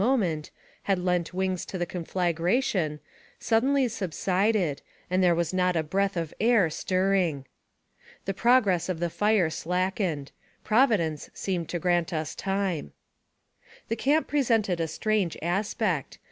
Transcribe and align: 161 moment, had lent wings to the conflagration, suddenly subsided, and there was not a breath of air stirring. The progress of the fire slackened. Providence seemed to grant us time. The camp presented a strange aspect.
161 0.01 0.35
moment, 0.35 0.51
had 0.85 0.97
lent 0.97 1.31
wings 1.31 1.63
to 1.63 1.77
the 1.77 1.85
conflagration, 1.85 2.99
suddenly 3.37 3.87
subsided, 3.87 4.81
and 5.11 5.21
there 5.21 5.35
was 5.35 5.53
not 5.53 5.75
a 5.75 5.83
breath 5.83 6.17
of 6.17 6.33
air 6.39 6.71
stirring. 6.71 7.45
The 8.25 8.33
progress 8.33 8.89
of 8.89 8.99
the 8.99 9.11
fire 9.11 9.51
slackened. 9.51 10.31
Providence 10.63 11.29
seemed 11.35 11.69
to 11.69 11.77
grant 11.77 12.13
us 12.13 12.33
time. 12.33 12.93
The 13.89 13.95
camp 13.95 14.27
presented 14.27 14.79
a 14.79 14.87
strange 14.87 15.37
aspect. 15.39 16.17